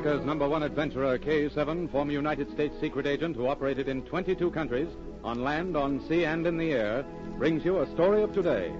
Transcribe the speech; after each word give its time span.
America's 0.00 0.24
number 0.24 0.48
one 0.48 0.62
adventurer, 0.62 1.18
K7, 1.18 1.90
former 1.90 2.12
United 2.12 2.50
States 2.52 2.74
secret 2.80 3.06
agent 3.06 3.36
who 3.36 3.46
operated 3.46 3.86
in 3.86 4.00
22 4.00 4.50
countries, 4.50 4.88
on 5.22 5.44
land, 5.44 5.76
on 5.76 6.00
sea, 6.08 6.24
and 6.24 6.46
in 6.46 6.56
the 6.56 6.72
air, 6.72 7.04
brings 7.36 7.66
you 7.66 7.80
a 7.80 7.90
story 7.90 8.22
of 8.22 8.32
today. 8.32 8.72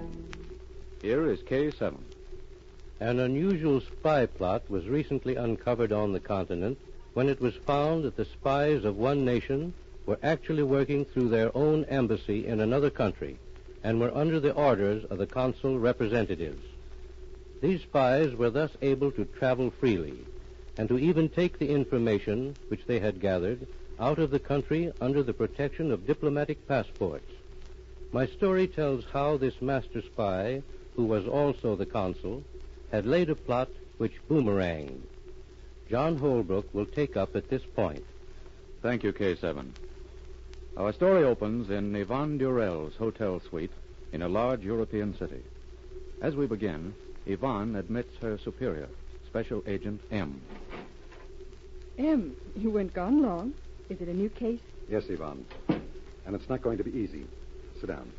Here 0.99 1.29
is 1.29 1.39
K7. 1.41 1.95
An 2.99 3.19
unusual 3.19 3.81
spy 3.81 4.25
plot 4.25 4.63
was 4.67 4.87
recently 4.87 5.35
uncovered 5.35 5.91
on 5.91 6.11
the 6.11 6.19
continent 6.19 6.79
when 7.13 7.29
it 7.29 7.39
was 7.39 7.53
found 7.67 8.03
that 8.03 8.17
the 8.17 8.25
spies 8.25 8.83
of 8.83 8.97
one 8.97 9.23
nation 9.23 9.75
were 10.07 10.17
actually 10.23 10.63
working 10.63 11.05
through 11.05 11.29
their 11.29 11.55
own 11.55 11.85
embassy 11.85 12.47
in 12.47 12.61
another 12.61 12.89
country 12.89 13.37
and 13.83 13.99
were 13.99 14.17
under 14.17 14.39
the 14.39 14.55
orders 14.55 15.05
of 15.05 15.19
the 15.19 15.27
consul 15.27 15.77
representatives. 15.77 16.65
These 17.61 17.83
spies 17.83 18.33
were 18.33 18.49
thus 18.49 18.71
able 18.81 19.11
to 19.11 19.25
travel 19.25 19.69
freely 19.69 20.17
and 20.81 20.89
to 20.89 20.97
even 20.97 21.29
take 21.29 21.59
the 21.59 21.69
information 21.69 22.55
which 22.69 22.87
they 22.87 22.97
had 22.97 23.21
gathered 23.21 23.67
out 23.99 24.17
of 24.17 24.31
the 24.31 24.39
country 24.39 24.91
under 24.99 25.21
the 25.21 25.31
protection 25.31 25.91
of 25.91 26.07
diplomatic 26.07 26.67
passports. 26.67 27.31
My 28.11 28.25
story 28.25 28.65
tells 28.65 29.05
how 29.13 29.37
this 29.37 29.61
master 29.61 30.01
spy, 30.01 30.63
who 30.95 31.05
was 31.05 31.27
also 31.27 31.75
the 31.75 31.85
consul, 31.85 32.43
had 32.91 33.05
laid 33.05 33.29
a 33.29 33.35
plot 33.35 33.69
which 33.99 34.27
boomeranged. 34.27 35.03
John 35.87 36.17
Holbrook 36.17 36.73
will 36.73 36.87
take 36.87 37.15
up 37.15 37.35
at 37.35 37.47
this 37.47 37.61
point. 37.75 38.03
Thank 38.81 39.03
you, 39.03 39.13
K7. 39.13 39.67
Our 40.77 40.93
story 40.93 41.23
opens 41.23 41.69
in 41.69 41.95
Yvonne 41.95 42.39
Durell's 42.39 42.95
hotel 42.95 43.39
suite 43.47 43.73
in 44.13 44.23
a 44.23 44.27
large 44.27 44.63
European 44.63 45.15
city. 45.15 45.43
As 46.23 46.35
we 46.35 46.47
begin, 46.47 46.95
Yvonne 47.27 47.75
admits 47.75 48.17
her 48.23 48.39
superior, 48.39 48.89
Special 49.31 49.63
Agent 49.65 50.01
M. 50.11 50.41
M, 51.97 52.35
you 52.57 52.69
weren't 52.69 52.93
gone 52.93 53.21
long. 53.21 53.53
Is 53.89 54.01
it 54.01 54.09
a 54.09 54.13
new 54.13 54.27
case? 54.27 54.59
Yes, 54.89 55.03
Yvonne. 55.07 55.45
And 55.69 56.35
it's 56.35 56.49
not 56.49 56.61
going 56.61 56.77
to 56.79 56.83
be 56.83 56.91
easy. 56.91 57.25
Sit 57.79 57.87
down. 57.87 58.11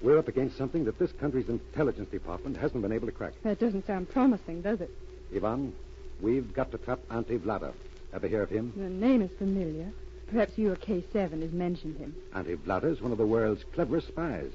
We're 0.00 0.18
up 0.18 0.28
against 0.28 0.56
something 0.56 0.84
that 0.84 1.00
this 1.00 1.10
country's 1.18 1.48
intelligence 1.48 2.10
department 2.10 2.56
hasn't 2.58 2.80
been 2.80 2.92
able 2.92 3.06
to 3.06 3.12
crack. 3.12 3.32
That 3.42 3.58
doesn't 3.58 3.88
sound 3.88 4.08
promising, 4.08 4.62
does 4.62 4.80
it? 4.80 4.90
Yvonne, 5.32 5.72
we've 6.20 6.54
got 6.54 6.70
to 6.70 6.78
trap 6.78 7.00
Ante 7.10 7.36
Vlada. 7.36 7.72
Ever 8.14 8.28
hear 8.28 8.42
of 8.42 8.50
him? 8.50 8.72
The 8.76 8.88
name 8.88 9.22
is 9.22 9.30
familiar. 9.36 9.90
Perhaps 10.30 10.56
you 10.56 10.70
or 10.70 10.76
K7 10.76 11.42
has 11.42 11.50
mentioned 11.50 11.98
him. 11.98 12.14
Ante 12.36 12.54
Vlada 12.54 12.84
is 12.84 13.02
one 13.02 13.10
of 13.10 13.18
the 13.18 13.26
world's 13.26 13.64
cleverest 13.74 14.06
spies. 14.06 14.52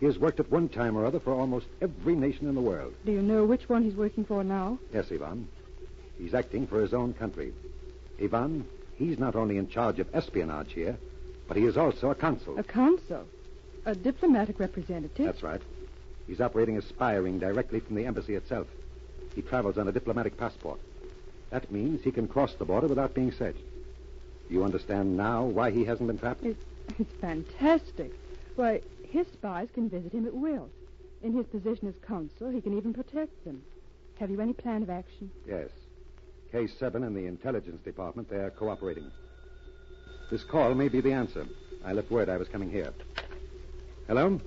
He 0.00 0.06
has 0.06 0.18
worked 0.18 0.40
at 0.40 0.50
one 0.50 0.70
time 0.70 0.96
or 0.96 1.04
other 1.04 1.20
for 1.20 1.32
almost 1.34 1.66
every 1.82 2.16
nation 2.16 2.48
in 2.48 2.54
the 2.54 2.60
world. 2.60 2.94
Do 3.04 3.12
you 3.12 3.20
know 3.20 3.44
which 3.44 3.68
one 3.68 3.84
he's 3.84 3.94
working 3.94 4.24
for 4.24 4.42
now? 4.42 4.78
Yes, 4.94 5.10
Yvonne. 5.10 5.46
He's 6.18 6.34
acting 6.34 6.66
for 6.66 6.80
his 6.80 6.94
own 6.94 7.12
country. 7.12 7.52
Yvonne, 8.18 8.64
he's 8.96 9.18
not 9.18 9.36
only 9.36 9.58
in 9.58 9.68
charge 9.68 9.98
of 9.98 10.08
espionage 10.14 10.72
here, 10.72 10.96
but 11.46 11.58
he 11.58 11.64
is 11.64 11.76
also 11.76 12.10
a 12.10 12.14
consul. 12.14 12.58
A 12.58 12.62
consul? 12.62 13.26
A 13.84 13.94
diplomatic 13.94 14.58
representative? 14.58 15.26
That's 15.26 15.42
right. 15.42 15.60
He's 16.26 16.40
operating 16.40 16.78
a 16.78 16.82
spy 16.82 17.14
ring 17.14 17.38
directly 17.38 17.80
from 17.80 17.96
the 17.96 18.06
embassy 18.06 18.34
itself. 18.36 18.68
He 19.34 19.42
travels 19.42 19.76
on 19.76 19.86
a 19.86 19.92
diplomatic 19.92 20.38
passport. 20.38 20.80
That 21.50 21.70
means 21.70 22.02
he 22.02 22.12
can 22.12 22.26
cross 22.26 22.54
the 22.54 22.64
border 22.64 22.86
without 22.86 23.14
being 23.14 23.32
searched. 23.32 23.58
You 24.48 24.64
understand 24.64 25.16
now 25.16 25.44
why 25.44 25.70
he 25.70 25.84
hasn't 25.84 26.06
been 26.06 26.18
trapped? 26.18 26.44
It's, 26.44 26.62
it's 26.98 27.12
fantastic. 27.20 28.12
Why, 28.56 28.80
his 29.10 29.26
spies 29.28 29.68
can 29.74 29.88
visit 29.88 30.12
him 30.12 30.26
at 30.26 30.34
will. 30.34 30.68
In 31.22 31.32
his 31.34 31.46
position 31.46 31.88
as 31.88 31.94
consul, 32.06 32.50
he 32.50 32.60
can 32.60 32.76
even 32.76 32.94
protect 32.94 33.44
them. 33.44 33.62
Have 34.18 34.30
you 34.30 34.40
any 34.40 34.52
plan 34.52 34.82
of 34.82 34.90
action? 34.90 35.30
Yes. 35.46 35.68
K7 36.52 36.94
and 37.06 37.16
the 37.16 37.26
intelligence 37.26 37.82
department, 37.84 38.28
they're 38.28 38.50
cooperating. 38.50 39.10
This 40.30 40.44
call 40.44 40.74
may 40.74 40.88
be 40.88 41.00
the 41.00 41.12
answer. 41.12 41.46
I 41.84 41.92
left 41.92 42.10
word 42.10 42.28
I 42.28 42.36
was 42.36 42.48
coming 42.48 42.70
here. 42.70 42.92
Hello? 44.06 44.40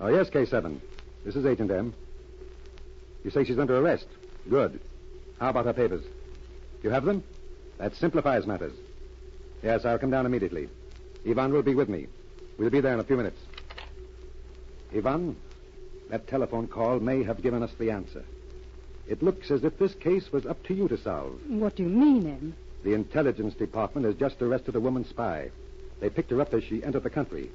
Oh, 0.00 0.08
yes, 0.08 0.28
K7. 0.30 0.78
This 1.24 1.36
is 1.36 1.46
Agent 1.46 1.70
M. 1.70 1.94
You 3.24 3.30
say 3.30 3.44
she's 3.44 3.58
under 3.58 3.76
arrest. 3.76 4.06
Good. 4.48 4.80
How 5.40 5.50
about 5.50 5.64
her 5.64 5.72
papers? 5.72 6.04
You 6.82 6.90
have 6.90 7.04
them? 7.04 7.24
That 7.78 7.94
simplifies 7.96 8.46
matters. 8.46 8.72
Yes, 9.62 9.84
I'll 9.84 9.98
come 9.98 10.10
down 10.10 10.26
immediately. 10.26 10.68
Yvonne 11.24 11.52
will 11.52 11.62
be 11.62 11.74
with 11.74 11.88
me. 11.88 12.06
We'll 12.58 12.70
be 12.70 12.80
there 12.80 12.94
in 12.94 13.00
a 13.00 13.04
few 13.04 13.16
minutes. 13.16 13.38
Yvonne, 14.92 15.36
that 16.10 16.26
telephone 16.26 16.68
call 16.68 17.00
may 17.00 17.22
have 17.22 17.42
given 17.42 17.62
us 17.62 17.72
the 17.78 17.90
answer. 17.90 18.24
It 19.08 19.22
looks 19.22 19.50
as 19.50 19.64
if 19.64 19.78
this 19.78 19.94
case 19.94 20.32
was 20.32 20.46
up 20.46 20.62
to 20.64 20.74
you 20.74 20.88
to 20.88 20.98
solve. 20.98 21.38
What 21.48 21.76
do 21.76 21.84
you 21.84 21.88
mean, 21.88 22.26
M? 22.26 22.54
The 22.82 22.94
intelligence 22.94 23.54
department 23.54 24.06
has 24.06 24.16
just 24.16 24.42
arrested 24.42 24.76
a 24.76 24.80
woman 24.80 25.04
spy. 25.04 25.50
They 26.00 26.10
picked 26.10 26.30
her 26.30 26.40
up 26.40 26.54
as 26.54 26.64
she 26.64 26.84
entered 26.84 27.02
the 27.02 27.10
country. 27.10 27.50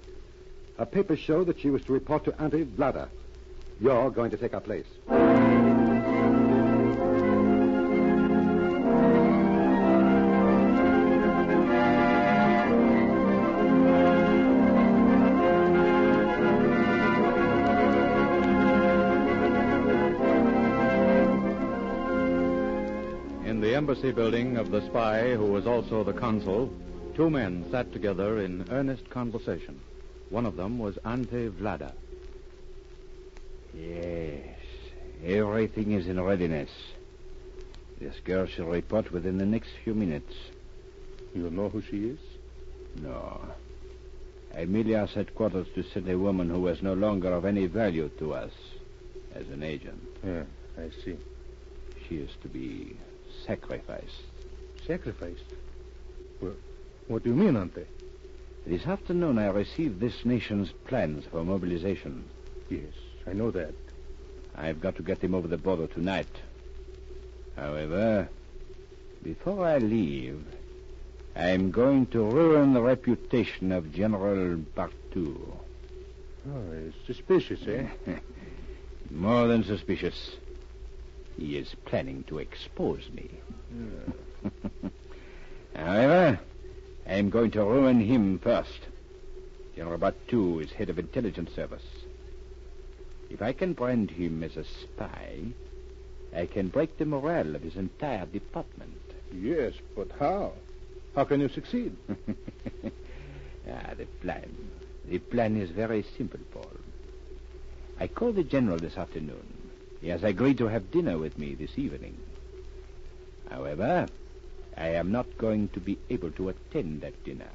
Her 0.77 0.85
papers 0.85 1.19
show 1.19 1.43
that 1.43 1.59
she 1.59 1.69
was 1.69 1.83
to 1.83 1.93
report 1.93 2.25
to 2.25 2.41
Ante 2.41 2.65
Vlada. 2.65 3.09
You're 3.79 4.09
going 4.11 4.31
to 4.31 4.37
take 4.37 4.53
her 4.53 4.59
place. 4.59 4.87
In 23.61 23.67
the 23.67 23.75
embassy 23.75 24.11
building 24.11 24.57
of 24.57 24.71
the 24.71 24.83
spy 24.87 25.35
who 25.35 25.45
was 25.45 25.67
also 25.67 26.03
the 26.03 26.13
consul, 26.13 26.73
Two 27.13 27.29
men 27.29 27.63
sat 27.69 27.93
together 27.93 28.39
in 28.39 28.65
earnest 28.71 29.07
conversation. 29.11 29.79
One 30.31 30.47
of 30.47 30.55
them 30.55 30.79
was 30.79 30.97
Ante 31.05 31.49
Vlada. 31.49 31.91
Yes, 33.75 34.57
everything 35.23 35.91
is 35.91 36.07
in 36.07 36.19
readiness. 36.19 36.71
This 37.99 38.15
girl 38.23 38.47
shall 38.47 38.65
report 38.65 39.11
within 39.11 39.37
the 39.37 39.45
next 39.45 39.69
few 39.83 39.93
minutes. 39.93 40.33
You 41.35 41.51
know 41.51 41.69
who 41.69 41.83
she 41.83 42.07
is? 42.07 42.19
No. 42.99 43.41
I 44.57 44.65
merely 44.65 44.95
asked 44.95 45.13
headquarters 45.13 45.67
to 45.75 45.83
send 45.83 46.09
a 46.09 46.17
woman 46.17 46.49
who 46.49 46.61
was 46.61 46.81
no 46.81 46.95
longer 46.95 47.31
of 47.31 47.45
any 47.45 47.67
value 47.67 48.09
to 48.17 48.33
us 48.33 48.53
as 49.35 49.47
an 49.49 49.61
agent. 49.61 50.01
Yeah, 50.25 50.45
I 50.79 50.89
see. 51.05 51.15
She 52.09 52.15
is 52.15 52.31
to 52.41 52.47
be 52.47 52.97
sacrificed. 53.45 54.23
Sacrificed? 54.85 55.43
Well, 56.41 56.53
what 57.07 57.23
do 57.23 57.29
you 57.29 57.35
mean, 57.35 57.55
Ante? 57.55 57.85
This 58.65 58.85
afternoon 58.85 59.37
I 59.39 59.47
received 59.47 59.99
this 59.99 60.23
nation's 60.23 60.71
plans 60.85 61.25
for 61.25 61.43
mobilization. 61.43 62.25
Yes, 62.69 62.93
I 63.27 63.33
know 63.33 63.51
that. 63.51 63.73
I've 64.55 64.81
got 64.81 64.95
to 64.97 65.03
get 65.03 65.21
them 65.21 65.33
over 65.33 65.47
the 65.47 65.57
border 65.57 65.87
tonight. 65.87 66.27
However, 67.55 68.29
before 69.23 69.65
I 69.65 69.77
leave, 69.77 70.43
I'm 71.35 71.71
going 71.71 72.07
to 72.07 72.23
ruin 72.23 72.73
the 72.73 72.81
reputation 72.81 73.71
of 73.71 73.93
General 73.93 74.57
Bartu. 74.75 75.57
Oh, 76.49 76.71
it's 76.71 76.95
suspicious, 77.05 77.61
eh? 77.67 77.87
More 79.11 79.47
than 79.47 79.63
suspicious. 79.63 80.35
He 81.41 81.57
is 81.57 81.73
planning 81.85 82.23
to 82.27 82.37
expose 82.37 83.09
me. 83.15 83.27
However, 85.75 86.39
I'm 87.09 87.31
going 87.31 87.49
to 87.51 87.63
ruin 87.63 87.99
him 87.99 88.37
first. 88.37 88.81
General 89.75 89.97
Bartu 89.97 90.63
is 90.63 90.71
head 90.71 90.91
of 90.91 90.99
intelligence 90.99 91.51
service. 91.55 91.87
If 93.31 93.41
I 93.41 93.53
can 93.53 93.73
brand 93.73 94.11
him 94.11 94.43
as 94.43 94.55
a 94.55 94.63
spy, 94.63 95.39
I 96.35 96.45
can 96.45 96.67
break 96.67 96.99
the 96.99 97.05
morale 97.05 97.55
of 97.55 97.63
his 97.63 97.75
entire 97.75 98.27
department. 98.27 99.01
Yes, 99.33 99.73
but 99.95 100.11
how? 100.19 100.53
How 101.15 101.23
can 101.23 101.41
you 101.41 101.49
succeed? 101.49 101.97
ah, 103.67 103.93
the 103.97 104.05
plan. 104.21 104.55
The 105.05 105.17
plan 105.17 105.59
is 105.59 105.71
very 105.71 106.05
simple, 106.15 106.41
Paul. 106.53 106.77
I 107.99 108.05
called 108.05 108.35
the 108.35 108.43
general 108.43 108.77
this 108.77 108.95
afternoon. 108.95 109.60
He 110.01 110.09
has 110.09 110.23
agreed 110.23 110.57
to 110.57 110.67
have 110.67 110.91
dinner 110.91 111.17
with 111.17 111.37
me 111.37 111.53
this 111.53 111.77
evening. 111.77 112.17
However, 113.49 114.07
I 114.75 114.87
am 114.89 115.11
not 115.11 115.37
going 115.37 115.69
to 115.69 115.79
be 115.79 115.97
able 116.09 116.31
to 116.31 116.49
attend 116.49 117.01
that 117.01 117.23
dinner. 117.23 117.51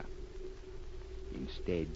Instead, 1.34 1.88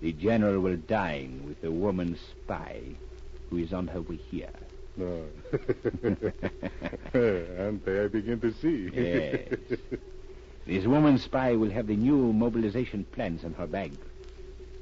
the 0.00 0.12
general 0.12 0.60
will 0.60 0.76
dine 0.76 1.42
with 1.46 1.64
a 1.64 1.72
woman 1.72 2.16
spy 2.30 2.80
who 3.50 3.58
is 3.58 3.72
on 3.72 3.88
her 3.88 4.00
way 4.00 4.16
here. 4.30 4.50
Ah. 5.00 5.04
No. 7.14 7.20
Ante, 7.58 8.00
I 8.00 8.08
begin 8.08 8.40
to 8.40 8.52
see. 8.52 8.90
Yes. 8.92 9.78
This 10.66 10.84
woman 10.84 11.16
spy 11.16 11.56
will 11.56 11.70
have 11.70 11.86
the 11.86 11.96
new 11.96 12.30
mobilization 12.34 13.04
plans 13.12 13.42
in 13.42 13.54
her 13.54 13.66
bag. 13.66 13.92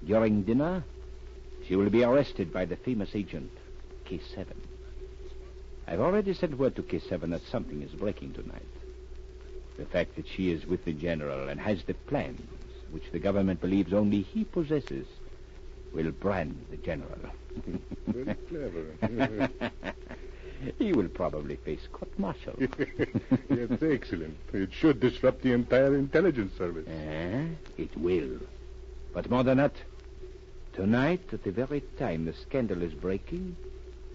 During 0.05 0.43
dinner, 0.43 0.83
she 1.65 1.77
will 1.77 1.91
be 1.91 2.03
arrested 2.03 2.53
by 2.53 2.65
the 2.65 2.75
famous 2.75 3.11
agent, 3.15 3.53
K7. 4.07 4.47
I've 5.87 6.01
already 6.01 6.35
sent 6.35 6.59
word 6.59 6.75
to 6.77 6.83
K7 6.83 7.31
that 7.31 7.43
something 7.43 7.83
is 7.83 7.91
breaking 7.93 8.33
tonight. 8.33 8.63
The 9.79 9.87
fact 9.87 10.17
that 10.17 10.27
she 10.27 10.51
is 10.51 10.67
with 10.67 10.85
the 10.85 10.93
general 10.93 11.49
and 11.49 11.61
has 11.61 11.83
the 11.85 11.95
plans, 11.95 12.41
which 12.91 13.11
the 13.13 13.19
government 13.19 13.61
believes 13.61 13.93
only 13.93 14.23
he 14.23 14.45
possesses, 14.45 15.07
will 15.93 16.11
brand 16.11 16.67
the 16.71 16.77
general. 16.79 17.19
Very 18.07 18.35
clever. 18.49 19.51
he 20.79 20.93
will 20.93 21.09
probably 21.09 21.57
face 21.57 21.87
court 21.93 22.19
martial. 22.19 22.55
That's 22.59 23.83
excellent. 23.83 24.37
It 24.53 24.73
should 24.73 25.01
disrupt 25.01 25.43
the 25.43 25.53
entire 25.53 25.95
intelligence 25.95 26.57
service. 26.57 26.87
Eh? 26.89 27.47
It 27.79 27.97
will. 27.97 28.41
But 29.13 29.31
more 29.31 29.45
than 29.45 29.59
that, 29.59 29.75
tonight, 30.73 31.23
at 31.33 31.45
the 31.45 31.53
very 31.53 31.83
time 31.99 32.25
the 32.25 32.35
scandal 32.35 32.83
is 32.83 32.93
breaking, 32.93 33.57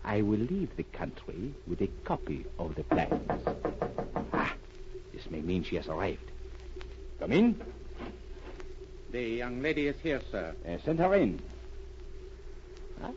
I 0.04 0.22
will 0.22 0.40
leave 0.40 0.76
the 0.76 0.84
country 0.84 1.54
with 1.68 1.82
a 1.82 1.88
copy 2.04 2.46
of 2.58 2.76
the 2.76 2.84
plans. 2.84 3.48
Ah, 4.34 4.54
this 5.14 5.30
may 5.30 5.42
mean 5.42 5.64
she 5.64 5.76
has 5.76 5.88
arrived. 5.88 6.32
Come 7.20 7.32
in. 7.32 7.62
The 9.12 9.22
young 9.22 9.62
lady 9.62 9.88
is 9.88 9.96
here, 10.02 10.22
sir. 10.32 10.56
Uh, 10.68 10.78
send 10.84 11.00
her 11.00 11.14
in. 11.16 11.40
Ah. 13.04 13.12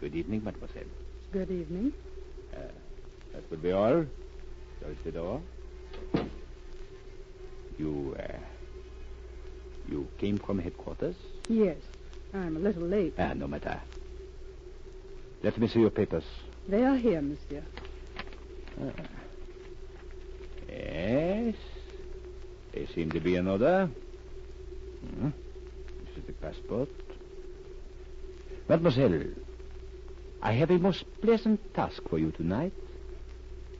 Good 0.00 0.14
evening, 0.14 0.42
mademoiselle. 0.44 0.90
Good 1.32 1.50
evening. 1.50 1.92
That 3.32 3.50
will 3.50 3.58
be 3.58 3.72
all. 3.72 4.06
Close 4.80 4.96
the 5.04 5.12
door. 5.12 5.42
You, 7.78 8.16
uh, 8.18 8.38
you 9.88 10.08
came 10.16 10.38
from 10.38 10.58
headquarters? 10.58 11.16
Yes, 11.48 11.76
I'm 12.32 12.56
a 12.56 12.60
little 12.60 12.84
late. 12.84 13.12
Ah, 13.18 13.34
no 13.34 13.46
matter. 13.46 13.78
Let 15.46 15.58
me 15.58 15.68
see 15.68 15.78
your 15.78 15.90
papers. 15.90 16.24
They 16.66 16.82
are 16.82 16.96
here, 16.96 17.22
monsieur. 17.22 17.62
Yes. 20.68 21.54
They 22.72 22.88
seem 22.92 23.12
to 23.12 23.20
be 23.20 23.36
in 23.36 23.46
order. 23.46 23.88
Hmm. 25.06 25.28
This 26.00 26.16
is 26.16 26.24
the 26.26 26.32
passport. 26.32 26.88
Mademoiselle, 28.68 29.22
I 30.42 30.50
have 30.50 30.72
a 30.72 30.78
most 30.78 31.04
pleasant 31.22 31.72
task 31.74 32.02
for 32.10 32.18
you 32.18 32.32
tonight. 32.32 32.72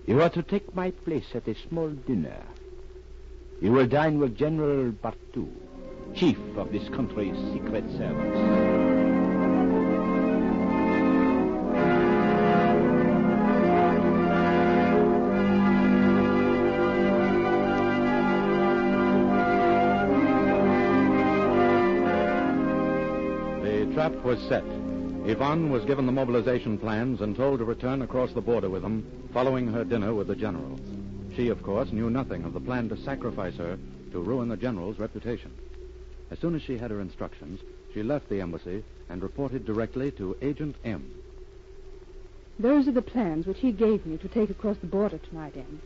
You 0.07 0.23
are 0.23 0.31
to 0.31 0.45
take 0.45 0.73
my 0.73 0.93
place 0.93 1.35
at 1.35 1.49
a 1.49 1.57
small 1.69 1.89
dinner. 1.89 2.45
You 3.61 3.73
will 3.73 3.89
dine 3.89 4.21
with 4.21 4.39
General 4.39 4.93
Bartu, 4.93 5.49
chief 6.15 6.39
of 6.57 6.71
this 6.71 6.89
country's 6.91 7.37
secret 7.53 7.91
service. 7.99 9.06
Trap 24.09 24.25
was 24.25 24.41
set. 24.49 24.63
Yvonne 25.25 25.69
was 25.69 25.85
given 25.85 26.07
the 26.07 26.13
mobilization 26.13 26.79
plans 26.79 27.21
and 27.21 27.35
told 27.35 27.59
to 27.59 27.65
return 27.65 28.03
across 28.03 28.33
the 28.33 28.41
border 28.41 28.71
with 28.71 28.83
them 28.83 29.05
following 29.33 29.67
her 29.67 29.83
dinner 29.83 30.15
with 30.15 30.29
the 30.29 30.37
general. 30.37 30.79
She, 31.35 31.49
of 31.49 31.61
course, 31.63 31.91
knew 31.91 32.09
nothing 32.09 32.45
of 32.45 32.53
the 32.53 32.61
plan 32.61 32.89
to 32.91 32.97
sacrifice 32.99 33.57
her 33.57 33.77
to 34.13 34.21
ruin 34.21 34.49
the 34.49 34.57
general's 34.57 35.01
reputation. 35.01 35.51
As 36.31 36.39
soon 36.39 36.55
as 36.55 36.63
she 36.63 36.79
had 36.79 36.93
her 36.93 37.01
instructions, 37.01 37.59
she 37.93 38.05
left 38.05 38.29
the 38.29 38.41
embassy 38.41 38.85
and 39.09 39.23
reported 39.23 39.67
directly 39.67 40.13
to 40.13 40.37
Agent 40.41 40.77
M. 40.85 41.11
Those 42.61 42.87
are 42.87 42.93
the 42.93 43.03
plans 43.03 43.45
which 43.45 43.59
he 43.59 43.73
gave 43.73 44.07
me 44.07 44.19
to 44.19 44.29
take 44.29 44.51
across 44.51 44.77
the 44.77 44.87
border 44.87 45.19
tonight, 45.19 45.57
M. 45.57 45.83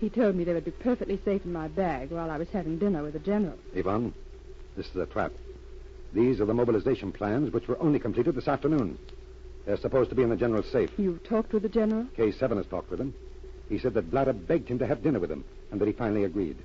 He 0.00 0.08
told 0.08 0.34
me 0.34 0.44
they 0.44 0.54
would 0.54 0.64
be 0.64 0.70
perfectly 0.70 1.20
safe 1.26 1.44
in 1.44 1.52
my 1.52 1.68
bag 1.68 2.10
while 2.10 2.30
I 2.30 2.38
was 2.38 2.48
having 2.48 2.78
dinner 2.78 3.02
with 3.02 3.12
the 3.12 3.18
general. 3.18 3.58
Yvonne, 3.74 4.14
this 4.76 4.86
is 4.86 4.96
a 4.96 5.04
trap. 5.04 5.32
These 6.12 6.40
are 6.40 6.44
the 6.46 6.54
mobilization 6.54 7.12
plans 7.12 7.52
which 7.52 7.68
were 7.68 7.80
only 7.80 7.98
completed 7.98 8.34
this 8.34 8.48
afternoon. 8.48 8.98
They're 9.64 9.76
supposed 9.76 10.10
to 10.10 10.16
be 10.16 10.22
in 10.22 10.30
the 10.30 10.36
general's 10.36 10.70
safe. 10.70 10.90
You 10.98 11.20
talked 11.24 11.52
with 11.52 11.62
the 11.62 11.68
general? 11.68 12.06
K7 12.16 12.56
has 12.56 12.66
talked 12.66 12.90
with 12.90 13.00
him. 13.00 13.14
He 13.68 13.78
said 13.78 13.94
that 13.94 14.10
Vlada 14.10 14.32
begged 14.46 14.68
him 14.68 14.80
to 14.80 14.86
have 14.86 15.02
dinner 15.02 15.20
with 15.20 15.30
him, 15.30 15.44
and 15.70 15.80
that 15.80 15.86
he 15.86 15.92
finally 15.92 16.24
agreed. 16.24 16.56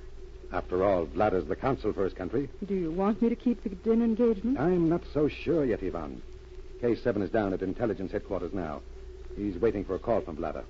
After 0.52 0.84
all, 0.84 1.06
Vlada's 1.06 1.46
the 1.46 1.54
consul 1.54 1.92
for 1.92 2.04
his 2.04 2.12
country. 2.12 2.48
Do 2.66 2.74
you 2.74 2.90
want 2.90 3.22
me 3.22 3.28
to 3.28 3.36
keep 3.36 3.62
the 3.62 3.68
dinner 3.68 4.04
engagement? 4.04 4.58
I'm 4.58 4.88
not 4.88 5.02
so 5.12 5.28
sure 5.28 5.64
yet, 5.64 5.82
Yvonne. 5.82 6.22
K7 6.82 7.22
is 7.22 7.30
down 7.30 7.52
at 7.52 7.62
intelligence 7.62 8.12
headquarters 8.12 8.52
now. 8.52 8.82
He's 9.36 9.56
waiting 9.56 9.84
for 9.84 9.94
a 9.94 9.98
call 9.98 10.20
from 10.22 10.36
Vlada. 10.36 10.64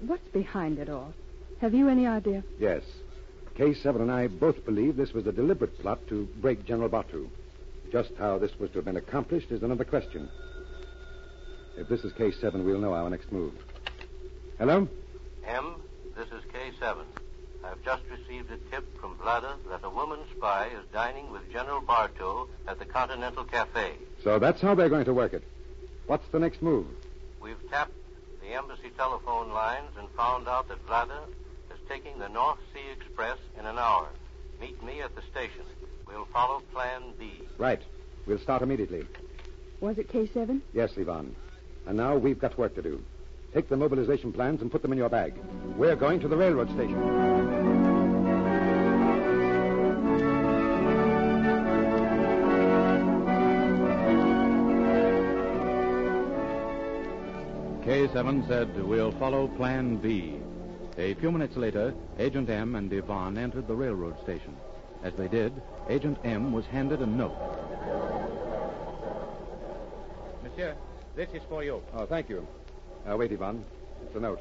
What's 0.00 0.26
behind 0.28 0.78
it 0.78 0.88
all? 0.88 1.12
Have 1.60 1.74
you 1.74 1.88
any 1.88 2.06
idea? 2.06 2.42
Yes. 2.58 2.82
K7 3.56 4.00
and 4.00 4.10
I 4.10 4.26
both 4.26 4.64
believe 4.64 4.96
this 4.96 5.12
was 5.12 5.26
a 5.26 5.32
deliberate 5.32 5.78
plot 5.80 6.00
to 6.08 6.28
break 6.40 6.64
General 6.64 6.88
Bartu. 6.88 7.28
Just 7.92 8.10
how 8.18 8.38
this 8.38 8.50
was 8.58 8.70
to 8.70 8.76
have 8.76 8.84
been 8.84 8.96
accomplished 8.96 9.50
is 9.50 9.62
another 9.62 9.84
question. 9.84 10.28
If 11.76 11.88
this 11.88 12.04
is 12.04 12.12
K7, 12.12 12.64
we'll 12.64 12.80
know 12.80 12.94
our 12.94 13.08
next 13.08 13.30
move. 13.30 13.52
Hello? 14.58 14.88
M, 15.46 15.74
this 16.16 16.26
is 16.28 16.42
K7. 16.52 17.04
I've 17.64 17.82
just 17.84 18.02
received 18.10 18.50
a 18.50 18.56
tip 18.70 19.00
from 19.00 19.16
Vlada 19.16 19.56
that 19.68 19.80
a 19.84 19.90
woman 19.90 20.20
spy 20.36 20.68
is 20.68 20.84
dining 20.92 21.30
with 21.30 21.50
General 21.52 21.80
Bartow 21.80 22.48
at 22.66 22.78
the 22.78 22.84
Continental 22.84 23.44
Cafe. 23.44 23.92
So 24.22 24.38
that's 24.38 24.60
how 24.60 24.74
they're 24.74 24.88
going 24.88 25.04
to 25.04 25.14
work 25.14 25.32
it. 25.32 25.42
What's 26.06 26.26
the 26.32 26.38
next 26.38 26.62
move? 26.62 26.86
We've 27.40 27.70
tapped 27.70 27.92
the 28.40 28.54
embassy 28.54 28.90
telephone 28.96 29.50
lines 29.50 29.90
and 29.98 30.08
found 30.16 30.48
out 30.48 30.68
that 30.68 30.84
Vlada 30.86 31.24
is 31.72 31.78
taking 31.88 32.18
the 32.18 32.28
North 32.28 32.58
Sea 32.72 32.92
Express 32.92 33.38
in 33.58 33.66
an 33.66 33.78
hour. 33.78 34.08
Meet 34.60 34.82
me 34.82 35.02
at 35.02 35.14
the 35.14 35.22
station. 35.30 35.64
We'll 36.06 36.26
follow 36.32 36.60
Plan 36.72 37.02
B. 37.18 37.32
Right. 37.58 37.82
We'll 38.26 38.38
start 38.38 38.62
immediately. 38.62 39.06
Was 39.80 39.98
it 39.98 40.08
K7? 40.08 40.60
Yes, 40.72 40.96
Yvonne. 40.96 41.34
And 41.86 41.96
now 41.96 42.16
we've 42.16 42.38
got 42.38 42.58
work 42.58 42.74
to 42.76 42.82
do. 42.82 43.02
Take 43.52 43.68
the 43.68 43.76
mobilization 43.76 44.32
plans 44.32 44.60
and 44.60 44.70
put 44.70 44.82
them 44.82 44.92
in 44.92 44.98
your 44.98 45.08
bag. 45.08 45.34
We're 45.76 45.96
going 45.96 46.20
to 46.20 46.28
the 46.28 46.36
railroad 46.36 46.68
station. 46.70 47.00
K7 57.82 58.48
said, 58.48 58.84
We'll 58.84 59.12
follow 59.12 59.46
Plan 59.46 59.96
B. 59.96 60.34
A 60.98 61.14
few 61.14 61.30
minutes 61.30 61.56
later, 61.56 61.94
Agent 62.18 62.50
M 62.50 62.74
and 62.74 62.92
Yvonne 62.92 63.38
entered 63.38 63.68
the 63.68 63.76
railroad 63.76 64.20
station. 64.22 64.56
As 65.06 65.14
they 65.14 65.28
did, 65.28 65.52
Agent 65.88 66.18
M 66.24 66.52
was 66.52 66.66
handed 66.66 67.00
a 67.00 67.06
note. 67.06 67.36
Monsieur, 70.42 70.74
this 71.14 71.28
is 71.32 71.42
for 71.48 71.62
you. 71.62 71.80
Oh, 71.94 72.06
thank 72.06 72.28
you. 72.28 72.44
Uh, 73.08 73.16
wait, 73.16 73.30
Yvonne. 73.30 73.64
It's 74.04 74.16
a 74.16 74.18
note. 74.18 74.40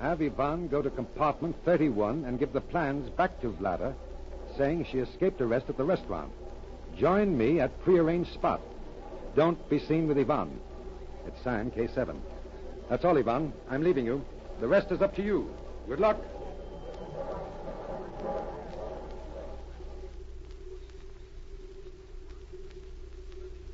Have 0.00 0.22
Yvonne 0.22 0.68
go 0.68 0.80
to 0.80 0.88
compartment 0.88 1.56
31 1.66 2.24
and 2.24 2.38
give 2.38 2.54
the 2.54 2.62
plans 2.62 3.10
back 3.10 3.38
to 3.42 3.50
Vlada, 3.50 3.92
saying 4.56 4.86
she 4.90 4.96
escaped 4.96 5.42
arrest 5.42 5.66
at 5.68 5.76
the 5.76 5.84
restaurant. 5.84 6.32
Join 6.96 7.36
me 7.36 7.60
at 7.60 7.82
prearranged 7.82 8.32
spot. 8.32 8.62
Don't 9.36 9.68
be 9.68 9.78
seen 9.78 10.08
with 10.08 10.16
Yvonne. 10.16 10.58
It's 11.26 11.44
signed 11.44 11.74
K7. 11.74 12.18
That's 12.88 13.04
all, 13.04 13.18
Yvonne. 13.18 13.52
I'm 13.68 13.84
leaving 13.84 14.06
you. 14.06 14.24
The 14.62 14.68
rest 14.68 14.90
is 14.90 15.02
up 15.02 15.14
to 15.16 15.22
you. 15.22 15.54
Good 15.86 16.00
luck. 16.00 16.16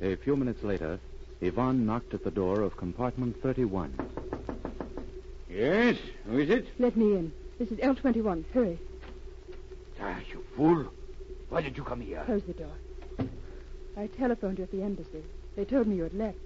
A 0.01 0.15
few 0.17 0.35
minutes 0.35 0.63
later, 0.63 0.99
Yvonne 1.41 1.85
knocked 1.85 2.13
at 2.13 2.23
the 2.23 2.31
door 2.31 2.61
of 2.61 2.75
compartment 2.77 3.41
31. 3.41 3.93
Yes? 5.49 5.97
Who 6.25 6.39
is 6.39 6.49
it? 6.49 6.67
Let 6.79 6.97
me 6.97 7.15
in. 7.15 7.31
This 7.57 7.71
is 7.71 7.77
L21. 7.79 8.43
Hurry. 8.53 8.77
Ah, 10.01 10.19
you 10.31 10.43
fool. 10.55 10.85
Why 11.49 11.61
did 11.61 11.77
you 11.77 11.83
come 11.83 12.01
here? 12.01 12.23
Close 12.25 12.43
the 12.43 12.53
door. 12.53 12.73
I 13.97 14.07
telephoned 14.07 14.57
you 14.57 14.65
at 14.65 14.71
the 14.71 14.83
embassy. 14.83 15.23
They 15.55 15.63
told 15.63 15.87
me 15.87 15.95
you 15.95 16.03
had 16.03 16.13
left. 16.13 16.37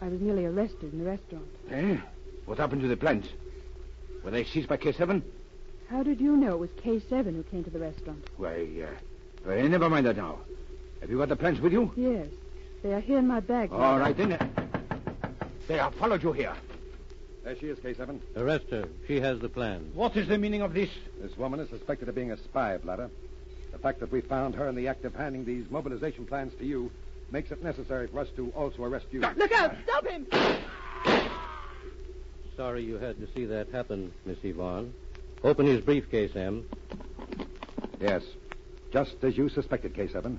I 0.00 0.08
was 0.08 0.20
nearly 0.20 0.44
arrested 0.44 0.92
in 0.92 0.98
the 1.00 1.04
restaurant. 1.04 1.46
Eh? 1.70 1.96
What 2.46 2.58
happened 2.58 2.82
to 2.82 2.88
the 2.88 2.96
plans? 2.96 3.26
Were 4.22 4.30
they 4.30 4.44
seized 4.44 4.68
by 4.68 4.76
K7? 4.76 5.22
How 5.90 6.02
did 6.04 6.20
you 6.20 6.36
know 6.36 6.52
it 6.54 6.58
was 6.58 6.70
K7 6.70 7.34
who 7.34 7.42
came 7.44 7.64
to 7.64 7.70
the 7.70 7.80
restaurant? 7.80 8.24
Why, 8.36 8.68
uh, 8.82 8.86
well, 9.44 9.68
never 9.68 9.90
mind 9.90 10.06
that 10.06 10.16
now. 10.16 10.38
Have 11.00 11.10
you 11.10 11.18
got 11.18 11.28
the 11.28 11.36
plans 11.36 11.60
with 11.60 11.72
you? 11.72 11.92
Yes. 11.96 12.28
They 12.82 12.92
are 12.92 13.00
here 13.00 13.18
in 13.18 13.28
my 13.28 13.40
bag. 13.40 13.72
All 13.72 13.98
right, 13.98 14.16
then. 14.16 14.38
They 15.68 15.76
have 15.78 15.94
followed 15.94 16.22
you 16.22 16.32
here. 16.32 16.54
There 17.44 17.56
she 17.56 17.66
is, 17.66 17.78
K7. 17.78 18.20
Arrest 18.36 18.64
her. 18.70 18.88
She 19.06 19.20
has 19.20 19.38
the 19.40 19.48
plan. 19.48 19.90
What 19.94 20.16
is 20.16 20.28
the 20.28 20.38
meaning 20.38 20.62
of 20.62 20.74
this? 20.74 20.90
This 21.20 21.36
woman 21.36 21.60
is 21.60 21.68
suspected 21.70 22.08
of 22.08 22.14
being 22.14 22.32
a 22.32 22.36
spy, 22.36 22.76
Vlada. 22.78 23.10
The 23.72 23.78
fact 23.78 24.00
that 24.00 24.12
we 24.12 24.20
found 24.20 24.54
her 24.56 24.68
in 24.68 24.74
the 24.74 24.88
act 24.88 25.04
of 25.04 25.14
handing 25.14 25.44
these 25.44 25.64
mobilization 25.70 26.26
plans 26.26 26.52
to 26.58 26.64
you 26.64 26.90
makes 27.30 27.50
it 27.50 27.62
necessary 27.62 28.06
for 28.08 28.20
us 28.20 28.28
to 28.36 28.50
also 28.50 28.84
arrest 28.84 29.06
you. 29.10 29.20
Look 29.20 29.52
out! 29.52 29.74
Stop 29.84 30.06
him! 30.06 30.26
Sorry 32.56 32.84
you 32.84 32.98
had 32.98 33.18
to 33.18 33.26
see 33.34 33.46
that 33.46 33.70
happen, 33.70 34.12
Miss 34.26 34.38
Yvonne. 34.42 34.92
Open 35.42 35.66
his 35.66 35.80
briefcase, 35.80 36.36
M. 36.36 36.68
Yes. 38.00 38.22
Just 38.92 39.14
as 39.22 39.36
you 39.36 39.48
suspected, 39.48 39.94
K7. 39.94 40.38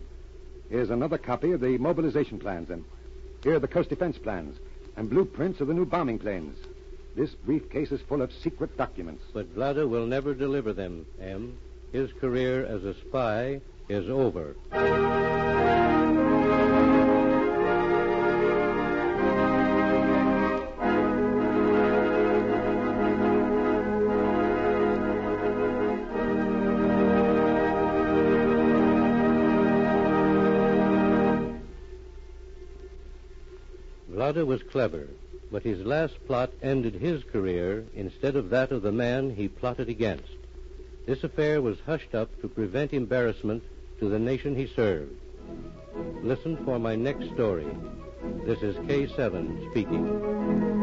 Here's 0.73 0.89
another 0.89 1.19
copy 1.19 1.51
of 1.51 1.61
the 1.61 1.77
mobilization 1.77 2.39
plans, 2.39 2.71
and 2.71 2.83
here 3.43 3.53
are 3.53 3.59
the 3.59 3.67
coast 3.67 3.89
defense 3.89 4.17
plans 4.17 4.57
and 4.97 5.07
blueprints 5.07 5.61
of 5.61 5.67
the 5.67 5.73
new 5.75 5.85
bombing 5.85 6.17
planes. 6.17 6.57
This 7.15 7.29
briefcase 7.45 7.91
is 7.91 8.01
full 8.01 8.23
of 8.23 8.33
secret 8.33 8.75
documents. 8.75 9.23
But 9.33 9.55
Vlada 9.55 9.87
will 9.87 10.07
never 10.07 10.33
deliver 10.33 10.73
them, 10.73 11.05
M. 11.21 11.59
His 11.91 12.11
career 12.13 12.65
as 12.65 12.83
a 12.85 12.95
spy 12.95 13.61
is 13.87 14.09
over. 14.09 14.55
Vlada 34.33 34.47
was 34.47 34.63
clever, 34.63 35.07
but 35.51 35.61
his 35.61 35.85
last 35.85 36.15
plot 36.25 36.51
ended 36.63 36.95
his 36.95 37.23
career 37.23 37.85
instead 37.95 38.35
of 38.35 38.49
that 38.49 38.71
of 38.71 38.81
the 38.81 38.91
man 38.91 39.35
he 39.35 39.47
plotted 39.47 39.89
against. 39.89 40.37
This 41.05 41.23
affair 41.23 41.61
was 41.61 41.79
hushed 41.81 42.15
up 42.15 42.29
to 42.41 42.47
prevent 42.47 42.93
embarrassment 42.93 43.61
to 43.99 44.09
the 44.09 44.17
nation 44.17 44.55
he 44.55 44.65
served. 44.65 45.13
Listen 46.23 46.57
for 46.65 46.79
my 46.79 46.95
next 46.95 47.29
story. 47.33 47.67
This 48.45 48.61
is 48.63 48.75
K7 48.77 49.69
speaking. 49.69 50.82